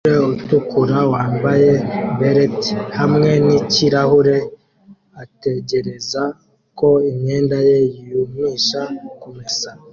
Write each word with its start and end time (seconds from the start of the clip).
Umugore 0.03 0.21
utukura 0.35 0.97
wambaye 1.13 1.71
beret 2.19 2.61
hamwe 2.97 3.31
nikirahure 3.45 4.35
ategereza 5.23 6.23
ko 6.77 6.89
imyenda 7.09 7.57
ye 7.67 7.77
yumisha 8.07 8.81
kumesa 9.21 9.69